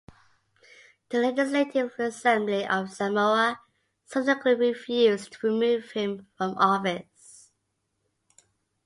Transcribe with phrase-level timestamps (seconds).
[1.09, 3.59] The Legislative Assembly of Samoa
[4.07, 7.51] subsequently refused to remove him from office.